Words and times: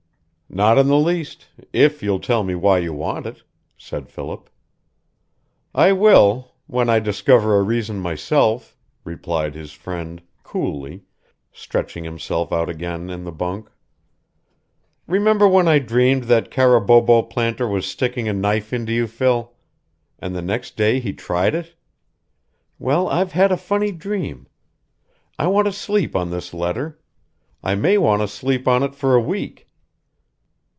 "Not 0.53 0.77
in 0.77 0.89
the 0.89 0.97
least, 0.99 1.47
if 1.71 2.03
you'll 2.03 2.19
tell 2.19 2.43
me 2.43 2.55
why 2.55 2.79
you 2.79 2.91
want 2.91 3.25
it," 3.25 3.43
said 3.77 4.09
Philip. 4.09 4.49
"I 5.73 5.93
will 5.93 6.55
when 6.67 6.89
I 6.89 6.99
discover 6.99 7.55
a 7.55 7.61
reason 7.63 8.01
myself," 8.01 8.75
replied 9.05 9.55
his 9.55 9.71
friend, 9.71 10.21
coolly, 10.43 11.05
stretching 11.53 12.03
himself 12.03 12.51
out 12.51 12.67
again 12.69 13.09
in 13.09 13.23
the 13.23 13.31
bunk. 13.31 13.69
"Remember 15.07 15.47
when 15.47 15.69
I 15.69 15.79
dreamed 15.79 16.25
that 16.25 16.51
Carabobo 16.51 17.23
planter 17.23 17.65
was 17.65 17.85
sticking 17.87 18.27
a 18.27 18.33
knife 18.33 18.73
into 18.73 18.91
you, 18.91 19.07
Phil? 19.07 19.53
and 20.19 20.35
the 20.35 20.41
next 20.41 20.75
day 20.75 20.99
he 20.99 21.13
tried 21.13 21.55
it? 21.55 21.75
Well, 22.77 23.07
I've 23.07 23.31
had 23.31 23.53
a 23.53 23.57
funny 23.57 23.93
dream, 23.93 24.47
I 25.39 25.47
want 25.47 25.67
to 25.67 25.71
sleep 25.71 26.13
on 26.13 26.29
this 26.29 26.53
letter. 26.53 26.99
I 27.63 27.75
may 27.75 27.97
want 27.97 28.21
to 28.21 28.27
sleep 28.27 28.67
on 28.67 28.83
it 28.83 28.93
for 28.95 29.15
a 29.15 29.21
week. 29.21 29.69